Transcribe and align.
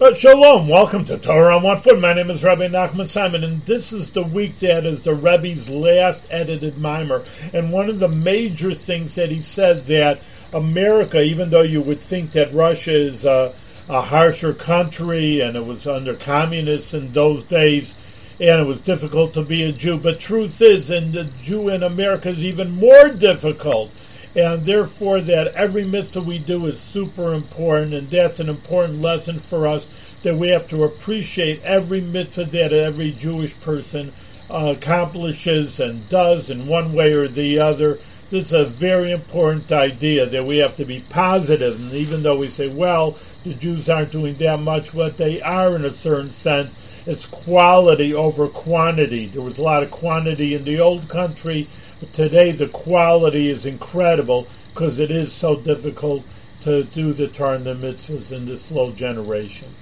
Uh, 0.00 0.14
shalom, 0.14 0.66
welcome 0.66 1.04
to 1.04 1.18
Torah 1.18 1.56
on 1.56 1.62
One 1.62 1.76
Foot. 1.76 2.00
My 2.00 2.14
name 2.14 2.30
is 2.30 2.42
Rabbi 2.42 2.68
Nachman 2.68 3.06
Simon, 3.06 3.44
and 3.44 3.60
this 3.66 3.92
is 3.92 4.12
the 4.12 4.22
week 4.22 4.58
that 4.60 4.86
is 4.86 5.02
the 5.02 5.14
Rebbe's 5.14 5.68
last 5.68 6.26
edited 6.32 6.76
maamar. 6.76 7.22
And 7.52 7.70
one 7.70 7.90
of 7.90 7.98
the 7.98 8.08
major 8.08 8.74
things 8.74 9.14
that 9.16 9.30
he 9.30 9.42
said 9.42 9.84
that 9.88 10.22
America, 10.54 11.20
even 11.20 11.50
though 11.50 11.60
you 11.60 11.82
would 11.82 12.00
think 12.00 12.32
that 12.32 12.54
Russia 12.54 12.94
is 12.94 13.26
a, 13.26 13.52
a 13.90 14.00
harsher 14.00 14.54
country 14.54 15.42
and 15.42 15.54
it 15.54 15.66
was 15.66 15.86
under 15.86 16.14
communists 16.14 16.94
in 16.94 17.12
those 17.12 17.44
days, 17.44 17.94
and 18.40 18.58
it 18.58 18.66
was 18.66 18.80
difficult 18.80 19.34
to 19.34 19.42
be 19.42 19.64
a 19.64 19.72
Jew, 19.72 19.98
but 19.98 20.18
truth 20.18 20.62
is, 20.62 20.90
and 20.90 21.12
the 21.12 21.24
Jew 21.42 21.68
in 21.68 21.82
America 21.82 22.30
is 22.30 22.42
even 22.42 22.70
more 22.70 23.10
difficult 23.10 23.92
and 24.34 24.64
therefore 24.64 25.20
that 25.20 25.48
every 25.54 25.84
mitzvah 25.84 26.22
we 26.22 26.38
do 26.38 26.66
is 26.66 26.80
super 26.80 27.34
important, 27.34 27.94
and 27.94 28.10
that's 28.10 28.40
an 28.40 28.48
important 28.48 29.00
lesson 29.00 29.38
for 29.38 29.66
us 29.66 29.88
that 30.22 30.36
we 30.36 30.48
have 30.48 30.68
to 30.68 30.84
appreciate 30.84 31.62
every 31.62 32.00
mitzvah 32.00 32.44
that 32.44 32.72
every 32.72 33.10
Jewish 33.12 33.58
person 33.60 34.12
uh, 34.50 34.74
accomplishes 34.76 35.80
and 35.80 36.08
does 36.08 36.50
in 36.50 36.66
one 36.66 36.92
way 36.92 37.12
or 37.12 37.28
the 37.28 37.58
other. 37.58 37.98
This 38.30 38.46
is 38.46 38.52
a 38.52 38.64
very 38.64 39.10
important 39.10 39.72
idea 39.72 40.24
that 40.24 40.44
we 40.44 40.58
have 40.58 40.76
to 40.76 40.84
be 40.84 41.00
positive. 41.00 41.74
and 41.80 41.92
even 41.92 42.22
though 42.22 42.36
we 42.36 42.46
say, 42.46 42.68
well, 42.68 43.18
the 43.42 43.54
Jews 43.54 43.88
aren't 43.88 44.12
doing 44.12 44.36
that 44.36 44.60
much, 44.60 44.94
what 44.94 45.16
they 45.16 45.42
are 45.42 45.74
in 45.74 45.84
a 45.84 45.92
certain 45.92 46.30
sense. 46.30 46.76
It's 47.06 47.26
quality 47.26 48.14
over 48.14 48.46
quantity. 48.46 49.26
There 49.26 49.42
was 49.42 49.58
a 49.58 49.62
lot 49.64 49.82
of 49.82 49.90
quantity 49.90 50.54
in 50.54 50.62
the 50.62 50.78
old 50.78 51.08
country, 51.08 51.68
but 51.98 52.12
Today, 52.12 52.52
the 52.52 52.68
quality 52.68 53.48
is 53.48 53.66
incredible 53.66 54.46
because 54.72 55.00
it 55.00 55.10
is 55.10 55.32
so 55.32 55.56
difficult 55.56 56.22
to 56.60 56.84
do 56.84 57.12
the 57.12 57.26
Torah 57.26 57.56
and 57.56 57.66
the 57.66 57.74
mitzvahs 57.74 58.30
in 58.32 58.46
this 58.46 58.66
slow 58.66 58.92
generation. 58.92 59.74